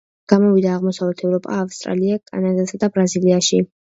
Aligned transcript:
გამოვიდა 0.31 0.69
აღმოსავლეთ 0.77 1.21
ევროპა, 1.27 1.57
ავსტრალია, 1.65 2.17
კანადასა 2.31 2.81
და 2.85 2.91
ბრაზილიაში. 2.97 3.63